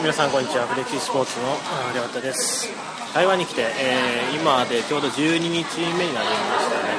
[0.00, 0.64] 皆さんこんにちは。
[0.64, 1.52] フレキシスポーツの
[1.92, 2.72] 亮太です。
[3.12, 5.60] 台湾に来て、えー、今でちょうど12日
[6.00, 6.96] 目になりましたね。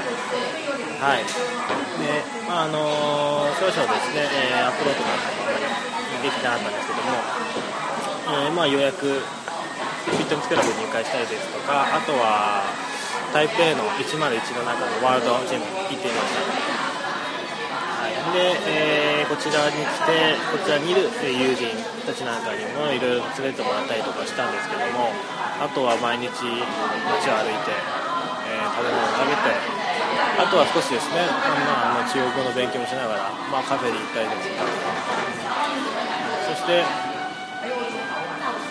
[1.01, 1.25] はい。
[1.25, 5.17] で、まああのー、少々ですね、えー、アップロードが
[6.21, 7.17] できてなかったんですけども、
[8.45, 12.61] えー、まあ、ようやくフィットネスクラブに入会したりですとかあとは
[13.33, 14.21] 台北の101
[14.61, 16.45] の中のワールドジム行っていました。
[17.97, 18.13] はい。
[18.29, 18.90] で、えー、
[19.31, 21.71] こちらに来てこちらにいる友人
[22.03, 25.07] たちなんかにもいろいろ連れてもらったりとかしたんですけども
[25.55, 29.55] あとは毎日街を歩いて、えー、食べ物を食べて
[30.35, 34.67] あとは少しですね、まあ、あの中国語の勉強もしながら、まあ、カフェに行ったりですとか
[36.51, 36.83] そして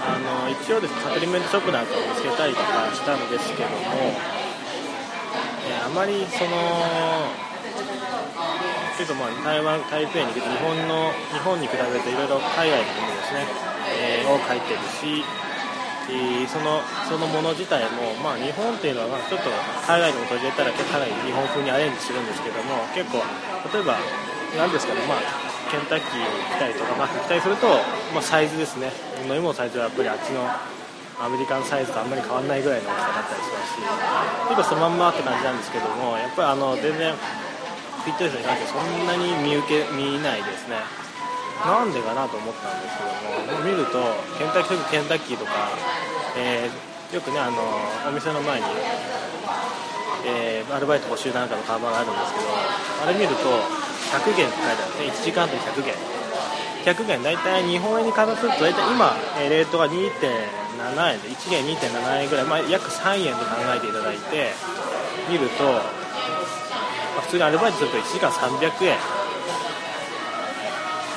[0.04, 4.12] あの一応ですサプリメントショップなんかを見つけたりとかしたんですけども、
[5.72, 7.48] えー、あまりその
[9.00, 13.48] けど、まあ、台湾、台北に来て日本の日本に比べていろいろ海外のものですね、
[13.96, 15.24] えー、を書いてるし、
[16.12, 19.48] えー、そのそのもの自体も、まあ、日本っていうのは、まあ、ちょっと
[19.88, 23.24] 海外のことを入れたらかなり日本風にアレンジするんですけども結構
[23.72, 23.96] 例えば
[24.58, 25.22] 何ですかね、まあ、
[25.70, 27.68] ケンタッキーに来たりとか、まあ、来たりすると、
[28.12, 28.90] まあ、サイズですね。
[29.22, 30.42] 飲み物サイズはやっぱりあっちの
[31.20, 33.84] アメリカンサイズとあんまり変わらないぐらいの大きさだったりしますし
[34.48, 37.12] 結構そのまんまって感じなんですけどもやっぱりあの全然
[38.00, 40.76] フィットネスに関してそんなに見受け見ないですね。
[41.64, 44.00] なんでかなと思ったんですけども見ると
[44.40, 45.68] ケンタッキーケンタッキーとか、
[46.38, 47.60] えー、よくねあの
[48.08, 48.66] お店の前に、
[50.24, 52.48] えー、アルバイト募集なんかの看板があるんですけど
[53.04, 53.44] あれ見ると
[54.16, 55.12] 100元って書いてあるね。
[55.12, 56.20] 1時間あたり100元。
[56.84, 64.48] 100元大体日本円に換算すると大体今、えレートが2.7円で1元2.7円ぐらい、まあ、約3円で考えていただいて
[65.28, 66.00] 見ると
[67.20, 68.98] 普通にアルバイトすると1時間300円。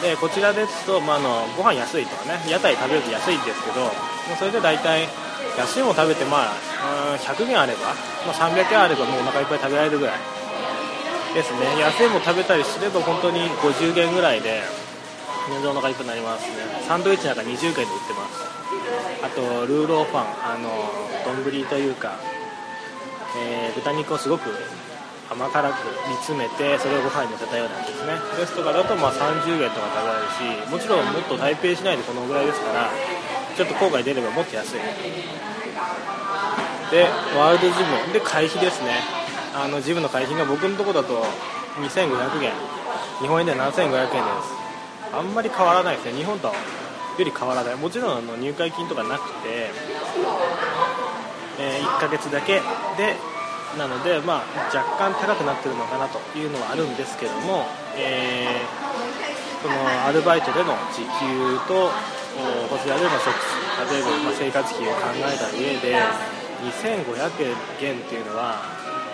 [0.04, 3.92] でこちらですと、まあ、のご飯安いとかね屋台食べると安いんですけどもう
[4.38, 5.08] それで大体
[5.58, 7.96] 安いもの食べて、まあ、100円あれば、
[8.28, 10.20] まあ、300円あればもうお腹いっぱい食べられるぐらい
[11.34, 11.80] ですね。
[11.80, 14.62] 安いもの食べたりすれば本当に50元ぐらいで
[15.50, 16.56] 全然お腹いっぱいになりますね。
[16.88, 18.44] サンドイッチなんか20元で売ってます。
[19.24, 20.70] あとルーローファンあの
[21.26, 22.20] 丼というか、
[23.38, 24.50] えー、豚肉をすごく
[25.34, 25.76] 甘辛く
[26.08, 28.14] 煮詰めてそれをご飯にのせたようなんですね。
[28.38, 30.30] ですとかだとまあ30円とか食べられる
[30.66, 32.90] しもちろんもっと台北市内でこのぐらいですから
[33.58, 34.80] ちょっと郊外出ればもっと安い。
[36.92, 39.02] でワールドジムで会費ですね。
[39.56, 41.24] あのジムの会費が僕のとこだと
[41.78, 42.54] 2500円
[43.22, 44.54] 日本円で7500円です。
[45.14, 46.14] あんまり変わらないですね。
[46.14, 46.54] 日本とよ
[47.20, 47.76] り変わらない。
[47.76, 49.70] もちろんあの入会金とかなくて、
[51.60, 52.62] えー、1ヶ月だけ。
[52.98, 53.16] で
[53.78, 57.66] なので、まあ、若干高くなってるのかなというのはあるんですけども、
[57.98, 61.90] えー、このアルバイトでの時給と
[62.70, 63.34] こちらでの食
[63.90, 65.98] 例えば、まあ、生活費を考えた上で
[66.66, 68.62] 2500円っていうのは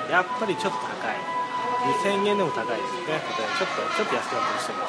[0.09, 1.40] やっぱりちょっと高い。
[1.80, 3.22] 2000円でも高いですね。
[3.58, 4.84] ちょっとちょっと安くなったとしても。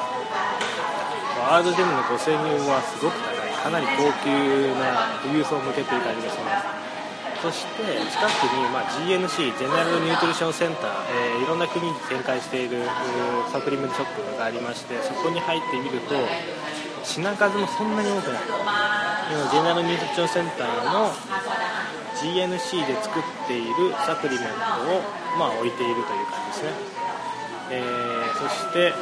[1.39, 3.51] ワールドジムの5000円はすごく高い。
[3.63, 4.27] かなり高級
[4.75, 6.90] な富裕層向けという感じがします。
[7.41, 12.85] そして近くに、まあ、GNC ジェネラルニュートリションセンター、えー、いろんな国に展開している
[13.51, 16.13] サプリメントショップがありましてそこに入ってみると
[17.03, 18.41] 品数もそんなに多くない。
[19.31, 21.09] 今ジェネラルニュートリションセンターの
[22.21, 24.53] GNC で作っているサプリメント
[24.93, 25.01] を、
[25.39, 26.69] まあ、置いているという感じですね、
[27.71, 28.93] えー、そして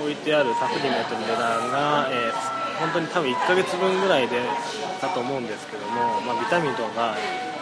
[0.00, 4.40] 置いてあるサプリメントの値段が、えー、本当に多分1ヶ月分ぐらいで
[5.00, 7.16] だと思うんですけども、まあ、ビタミンとか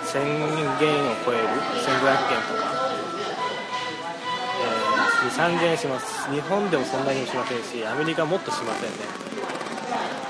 [0.04, 0.22] 1000
[0.78, 1.48] 元を超える
[1.82, 2.72] 1500元とか、
[4.62, 6.30] えー、2、3000円します。
[6.30, 8.96] 日本でもそんなにしませんしアメリカもっとしませんね、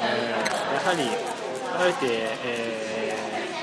[0.03, 1.35] えー、やはり
[1.77, 2.07] あえて、
[2.45, 3.17] え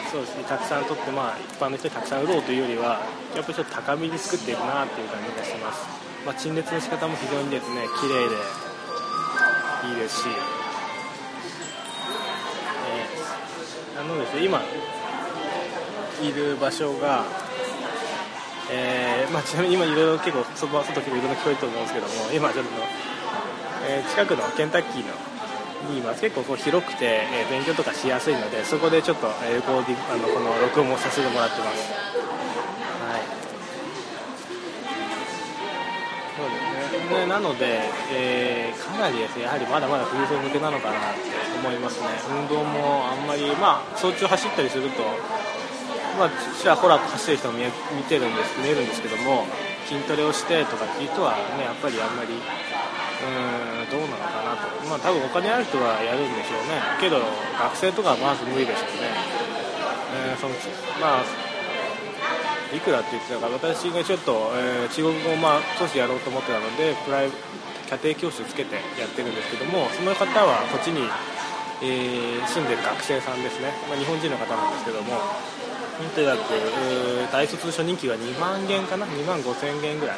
[0.07, 0.43] ー、そうですね。
[0.43, 3.01] たくさん取って、まあ、一般の人にたくさん売ろうというよりは
[3.35, 5.85] やっぱりちょっと高めに作っていくなっていう感じがします、
[6.25, 8.35] まあ、陳列の仕方も非常にですね綺麗で
[9.90, 10.60] いいですし。
[14.01, 14.59] あのですね今
[16.23, 17.23] いる場所が、
[18.71, 22.71] えーまあ、ちなみに今いろいろ結構外外結構いろいろ聞こえると思うんですけども今ちょっと、
[23.85, 25.13] えー、近くのケンタッキーの
[25.93, 26.21] にいます。
[26.21, 31.93] 結構こう広くて、えー、勉強とかしやすいのでそこでちょっと、えー、こうあのこの録音をさせてもらってます。
[37.11, 41.19] ねなので、えー、かなりですねやはりまだまだ冬層向けなのかなって
[41.59, 42.08] 思いますね。
[42.31, 45.03] 運動もあんまりまあ早朝走ったりすると
[46.17, 47.66] まあちらほら走ってる人も見
[47.96, 49.46] 見てるんです見えるんですけども
[49.87, 57.22] 筋トレをしてとかっていう人はねやっぱりあんまりうんどうなのかなと、まあ多分お金ある人はやるんでしょうね、けど
[57.59, 59.13] 学生とかはまず無理でしょうね、
[60.31, 60.55] えー、その
[60.99, 61.23] まあ
[62.73, 67.34] いくらって言ってたから私がちょっと、えー、中国語をまあ少しやろうと思ってたのでプライ家
[68.16, 71.03] 庭教師つけてやってるんですけどもその方はこっちに、
[71.84, 75.20] えー、住んでる学生さんですね、まあ、日本人の方なんですけども
[76.16, 76.40] とにかく
[77.32, 80.18] 大卒初任給が2万元かな？2万5千元ぐらい、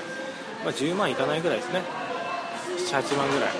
[0.63, 1.81] まあ、10万いかないぐらいですね。
[2.77, 3.49] 78万ぐらい。
[3.49, 3.51] う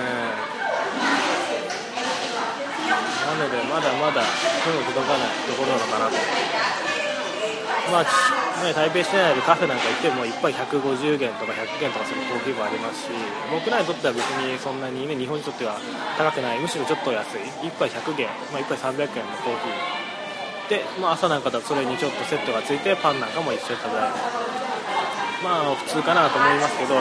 [3.37, 4.23] ん、なのでまだまだ
[4.65, 6.17] 手の届かないところなのかなと。
[7.91, 8.05] まあ
[8.63, 13.11] ね、台北市内でカフェなんか行っても1杯150元とか100元とかするコーヒーもありますし
[13.51, 15.81] 僕らにとっては別にそんなにね日本にとっては
[16.17, 16.61] 高くない。
[16.61, 17.41] むしろちょっと安い。
[17.67, 20.02] 1杯100元、まあ、1杯300円のコーヒー、
[21.01, 24.15] まあ、朝なんかだとそれにちょっとセットがついてパンなんかも一緒に食べられる。
[25.43, 26.95] まあ普通かなと思いますけど、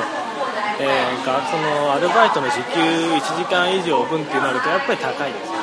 [0.81, 5.59] えー、そのアルバイトの時給1時間以上分ってなるとやっぱり高いですよね。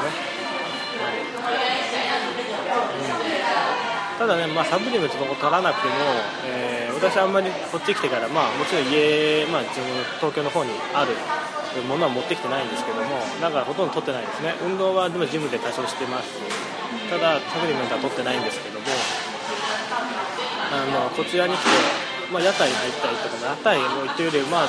[4.14, 4.18] うん。
[4.18, 5.94] ただね、まあ、サプリメントとか取らなくても、
[6.46, 9.88] えー、私あんまりこっち来てから、まあ、もちろん家、まあ、自分
[10.20, 11.16] 東京の方にある
[11.86, 14.54] ものは持ってきてないんですけどもだからほとんど取ってないですね。
[14.64, 16.28] 運動はでもジムで多少してます
[17.10, 18.86] ただサプリメントは取ってないんですけども
[20.70, 21.68] あのこちらに来て、
[22.32, 24.68] まあ、屋台に入ったりとか屋台も行ってより、まあ、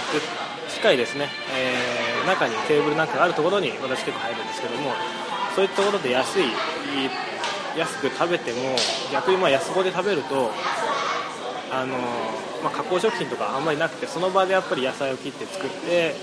[0.69, 4.92] 近いですね、えー、中にテーブルなんかがあるところに私結構入るんですけども
[5.56, 6.44] そういったところで安い
[7.78, 8.75] 安く食べても
[9.12, 10.52] 逆にまあ安子で食べると
[11.71, 11.98] あの、
[12.63, 16.16] まあ、加工食品とかあんまりなくてその場でやっぱり野菜を切って作って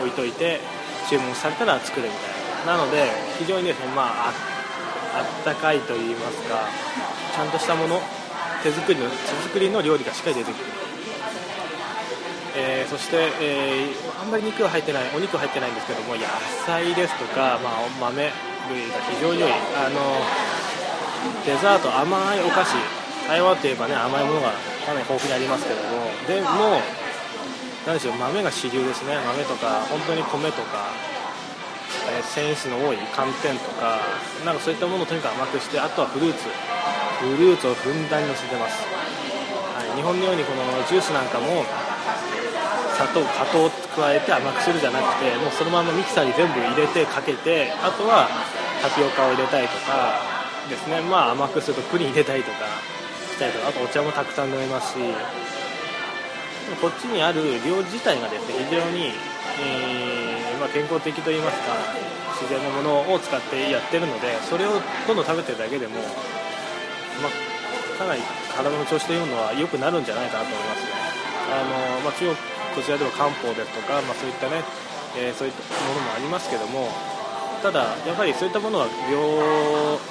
[0.00, 0.60] 置いといて
[1.08, 2.78] 注文されたら作るみたいな。
[2.78, 3.04] なので
[3.38, 6.68] 非常にですね、まあ、あったかいといいますか
[7.34, 8.00] ちゃんとしたもの
[8.62, 9.16] 手作りの手
[9.48, 10.64] 作りの料理がしっかり出てくる。
[12.56, 16.22] えー、そして、えー、あんまり肉は入ってないお肉は入ってないんですけども野
[16.64, 18.30] 菜ですとか、まあ、豆
[18.70, 19.50] 類が非常に良い。
[19.50, 19.98] あの
[21.44, 22.76] デザート甘いお菓子
[23.26, 24.52] 台湾といえばね甘いものが
[24.86, 26.12] かなり豊富にありますけども。
[26.28, 26.80] でも
[27.86, 29.16] 何でしょう豆が主流ですね。
[29.16, 30.92] 豆とか本当に米とか、
[32.12, 34.00] えー、繊維質の多い寒天とか
[34.44, 36.48] なんかそういったものをとにかく甘くしてあとはフルーツ。
[37.14, 41.64] フルーツをふんだんにのせてます、はい、日本のようにこのジュースなんかも
[42.92, 48.28] 砂糖加糖を加えて甘くするじゃなくてもうそのままミキサーに全部入れてかけてあとは
[48.82, 50.20] タピオカを入れたりとか
[50.68, 51.00] ですね。
[51.00, 52.66] まあ甘くするとプリン入れたりとか。
[53.34, 54.98] したりとあとお茶もたくさん飲めますし
[56.80, 59.10] こっちにある量自体がですね非常に、
[59.60, 61.74] えー、まあ、健康的といいますか
[62.40, 65.98] 自然なものを使ってやってるのでそれをどんどん食べてるだけでも、
[67.20, 68.22] まあ、かなり
[68.54, 70.90] 体の調子というのは良くなるんじゃないかなと思いますね。
[71.50, 72.36] あの、まあ、中国
[72.74, 74.62] こちらでは漢方ですとか、まあ、そういったね、
[75.18, 76.88] えー、そういったものもありますけども
[77.64, 79.24] ただ、やはりそういったものは病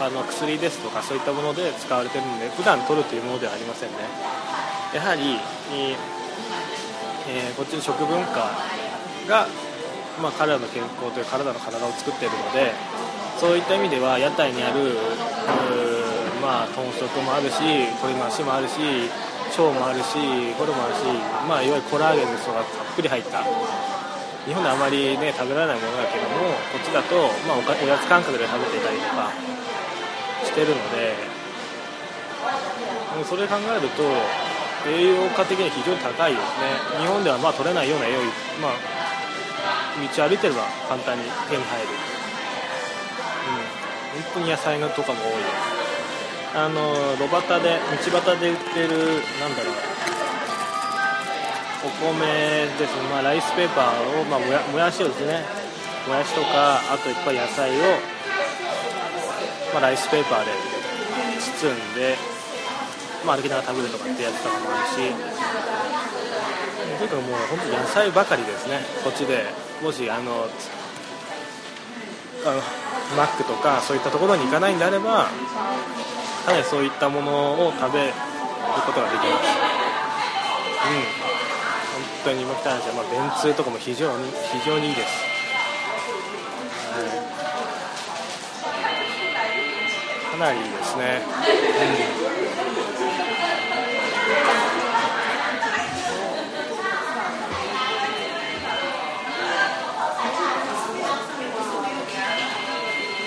[0.01, 4.01] あの薬ですとかそういったもので使われてるので普段取るというものではありませんね。
[4.89, 5.37] やはり、
[7.29, 8.57] えー、こっちの食文化
[9.29, 9.45] が、
[10.17, 12.73] まあ、彼らの健康という体の体を作っているので
[13.37, 14.97] そういった意味では屋台にある
[16.41, 17.61] まあ、豚足もあるし
[18.03, 18.75] 鶏増しもあるし
[19.55, 20.17] 腸もあるし
[20.57, 21.05] ホルもあるし、
[21.47, 23.45] まあ、いわゆるコラーゲンですとかたっぷり入った
[24.45, 27.15] 日本であまりね食べられないものだけどもこっちだと、
[27.47, 29.31] まあ、おおやつ感覚で食べていたりとか
[30.43, 31.15] してるので
[33.23, 34.03] それ考えると
[34.89, 36.99] 栄養価的に非常に高いですね。
[36.99, 38.19] 日本ではまあ取れないような栄養
[38.59, 38.75] まあ
[39.95, 41.87] 道歩いてれば簡単に手に入る、
[43.47, 45.37] うん、本当に野菜のとかも多い。
[45.37, 47.79] ですあの路端で
[48.11, 48.89] 道端で売ってる
[49.39, 49.92] なんだろう。
[51.83, 55.43] お米です、まあ、ライスペーパーを、まあ、もやもやしをですね。
[56.07, 57.73] もやしとかあといっぱい野菜を、
[59.73, 60.51] まあ、ライスペーパーで
[61.39, 62.15] 包んで、
[63.25, 65.13] まあ、歩きながら食べるとかってやつとかもあるし。
[66.99, 68.79] とにかもう本当に野菜ばかりですね。
[69.03, 69.43] こっちで
[69.81, 70.47] もしあの
[72.45, 72.61] あの
[73.17, 75.27] マックとかそういったところに行かないんであれば
[76.45, 78.13] かなりそういったものを食べる
[78.85, 79.47] ことができます。
[81.27, 81.32] うん。
[82.23, 82.63] 当に今話
[82.95, 83.19] は、便
[83.51, 85.07] 通とかも非常に非常にいいです、
[90.31, 91.29] かなりいいですね、う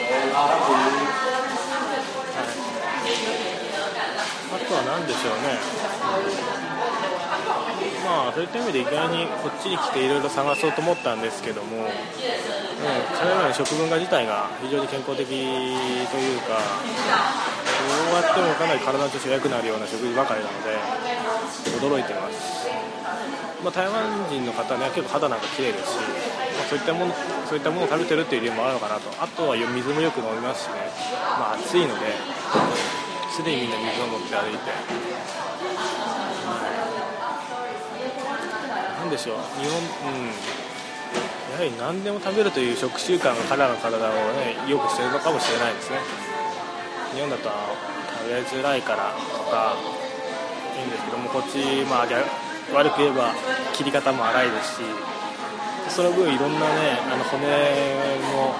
[0.08, 0.36] ん、
[4.54, 6.65] あとは何でしょうね、
[8.06, 11.90] まあそういった意味で意外にこっちに来ていろいろ探そうと思ったんですけども、うん、
[13.18, 16.62] 彼らの食文化自体が非常に健康的というか
[17.82, 20.78] どうやってもかなり体の調子が良くなるような食事ばかりなので
[21.82, 22.70] 驚いてます、
[23.62, 27.14] まあ、台湾人の方ね結構肌なんか綺麗ですし、まあ、そういったもの
[27.46, 29.06] そういったものを食べてるっていう理由もあるのかなと。
[29.22, 30.90] あとは水もよく飲みますしね、
[31.38, 32.10] まあ、暑いので
[33.30, 34.72] すでにみんな水を持って歩いて、
[39.06, 39.36] なんでしょう。
[39.62, 40.34] 日本うん。
[41.54, 45.98] やはり何でも食べるという食習慣が彼らの体をねよくしてるのかもしれないですね。
[47.14, 49.78] 日本だと食べづらいからとか
[50.74, 52.06] いいんですけどもこっちまあ
[52.74, 53.30] 悪く言えば
[53.72, 54.82] 切り方も荒いですし
[55.88, 57.46] その分いろんなねあの骨
[58.34, 58.58] も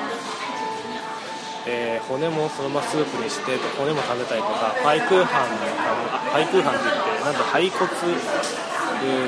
[1.68, 7.90] えー、骨もそのままスープにして骨も食べたりとかパイクーハンパイクーハンって言ってなんと肺骨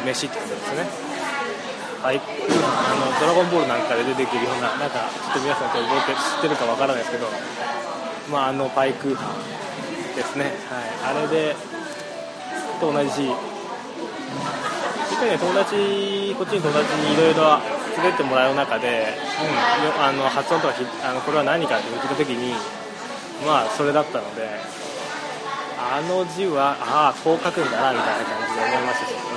[0.04, 0.86] 飯ってことですね。
[2.02, 2.30] パイクー
[2.62, 7.26] ハンあのドラゴンボールなんかで出てくるようななんかちょっと皆さん覚えて知ってるかわからないですけど
[8.30, 9.38] まああのパイクーハン
[10.14, 10.54] ですね。
[10.70, 10.80] は
[11.12, 11.16] い。
[11.18, 11.56] あれで
[12.80, 13.12] と同じ一
[15.18, 17.58] 回ね友達こっちに友達にいろいろ
[17.98, 19.08] 連れてもらう中で、
[19.42, 19.46] う
[19.98, 22.54] ん、あの発音とかあのこれは何かって聞いた時に
[23.44, 24.48] まあそれだったので
[25.78, 29.27] あの字はああこう書くんだなみたいな感じで思いましたし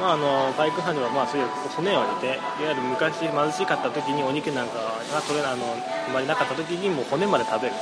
[0.00, 4.74] まああのバイク班にはまあそういう骨を入れていわゆる昔貧しかった時にお肉なんか
[5.12, 7.74] が取れあのあまりなかった時にもう骨まで食べる。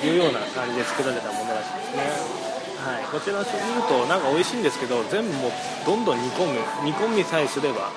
[0.00, 2.50] というような感じで作られたものらしいですね。
[2.80, 5.52] はい、こちら見るとなんか美味しいんですけど全部もう
[5.84, 6.60] どんどん煮込む。
[6.84, 7.92] 煮込みさえすれば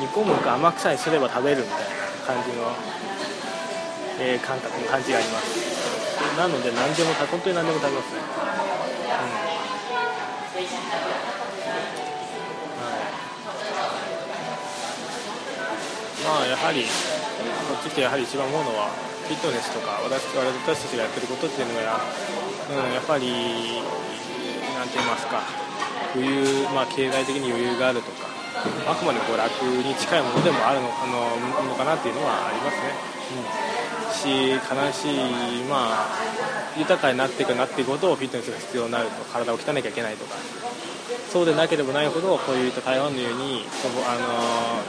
[0.00, 1.86] 煮込むか甘くさえすれば食べるみたいな
[2.26, 2.72] 感じの、
[4.20, 5.74] えー、感覚の感じがあります。
[6.36, 8.20] なので何でも本当に何でも食べますね、
[16.24, 16.88] まあやはり
[17.68, 18.88] こっちってやはり一番思うのは
[19.28, 22.00] フィットネスとか私私たちがやってることっていうのが、
[22.72, 23.28] うん、やっぱり
[24.72, 25.44] なんて言いますか
[26.12, 28.28] 冬、まあ、経済的に余裕があるとか
[28.88, 32.94] あくまで娯楽に近いものでもあるのあののかなっていうのはありますね、
[33.36, 33.52] う
[34.08, 36.18] ん、し悲しい、まあ、
[36.78, 40.36] 豊かになっていくなっていくほどフィットネスが必要になると体を鍛えなきゃいけないとか
[41.34, 43.64] そうでなければないほどこういった台湾のように
[44.06, 44.14] あ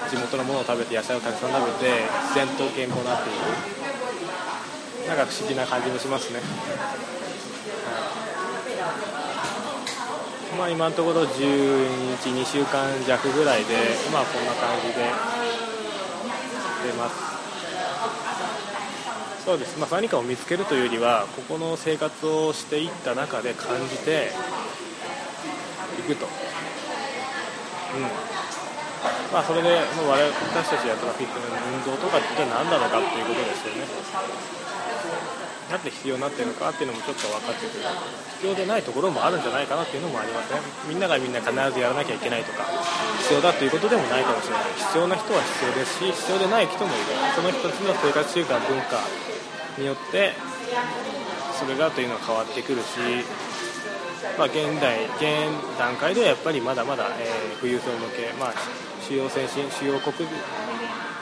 [0.06, 1.90] の地元のものを食べて野菜をたくさん食べて
[2.30, 6.40] 自然と健康になっていくなんか不思議な感じもしますね。
[10.56, 13.74] まあ、今のところ12日、2週間弱ぐらいで、
[14.14, 15.12] まあ、こんな感じで
[16.86, 17.16] 出ます。
[19.44, 24.30] そうです、まあ、何かを見つけるというよりは、ここの生活をしていった中で感じて
[26.06, 26.26] くと。
[26.26, 26.30] う
[28.00, 28.08] ん。
[29.34, 33.86] まあ、それで、もう我々私たちやったらフィットネス運動とかって何なのかっていうことですよね。
[35.66, 37.86] なんで必要になってるのかっていうのもちょっと分かってくる。
[38.38, 42.68] 必要でないところもあるんじゃないかなっていうのもありますねみんながみんな必ずやらなきゃいけないとか
[43.26, 44.64] 必要だということでもないかもしれない。
[44.78, 47.06] 必要な人は必要ですし必要でない人もいる。
[47.34, 49.02] その人たちの生活習慣文化
[49.80, 50.34] によって
[51.58, 53.26] それがというのは変わってくるし
[54.38, 58.54] まあ、現代、現段階ではやっぱりまだまだ、えー、富裕層向け、まあ、
[59.02, 60.14] 主要先進、主要国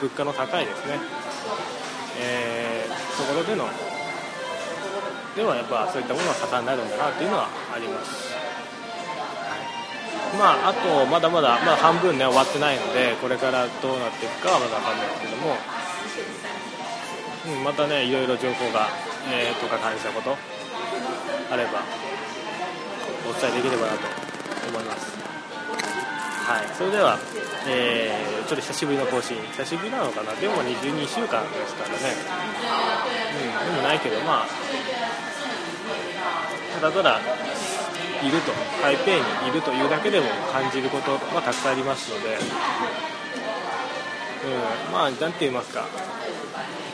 [0.00, 0.98] 物価の高いですね、
[2.20, 3.68] えー、ところでの
[5.36, 8.34] ではやっぱそういったものは盛んになるんだなっていうのはあります。
[10.38, 15.56] まあ、あと、まだまだ、まあ、半分ね、終わってないので、これからどうなっていくかはまだ分かんないですけども、
[17.58, 18.88] うん、またね、いろいろ情報が、
[19.30, 20.36] えー、とか感じたこと
[21.50, 21.82] あれば、
[23.24, 24.00] お伝えできればなと
[24.68, 25.14] 思います。
[26.44, 27.18] はい、それでは、
[27.66, 31.96] えー、ちょっと久しぶりの更新、久しぶりなのかな、でも22週間ですからね、
[33.64, 34.46] うん、でもないけど、まあ、
[36.80, 37.20] ただただ
[38.22, 38.52] いると。
[38.82, 42.38] 台北にいるというだけでも感じることはたくさんありますので、う
[44.88, 45.88] ん、まあ何て言いますか。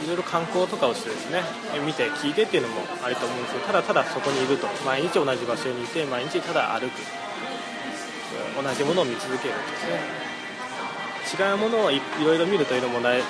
[0.02, 1.42] いろいろ観光とかをしてですね
[1.84, 4.66] 見て聞いてっていうのもあると思うんですけどただただそこにいると。
[4.86, 6.92] 毎日同じ場所にいて毎日ただ歩く。
[8.60, 11.48] 同じものを見続けるですね。
[11.48, 13.24] 違うものをいろいろ見るというのもないも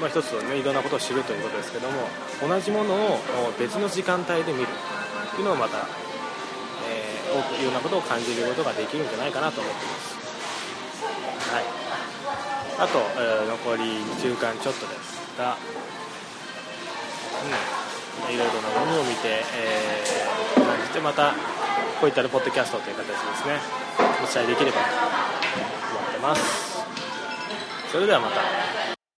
[0.00, 1.94] まあ、一つねいろんなことを知るということですけども
[2.42, 3.20] 同じものを
[3.58, 5.86] 別の時間帯で見るっていうのをまた、
[6.88, 10.14] えー、多くいろんなことを感じることができるんじゃないかなと思っています。
[11.52, 11.83] はい、
[12.76, 15.56] あと、えー、残り2週間ちょっとですが、
[18.28, 21.32] うん、いろいろなものを見て、えー、感じてまた
[22.00, 23.58] こういったポッドキャストという形ですね。
[24.22, 24.86] お伝えできればと
[25.98, 26.84] 思ってます。
[27.92, 28.63] それではまた。